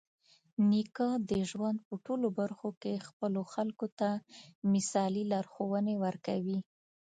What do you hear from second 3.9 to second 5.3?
ته مثالي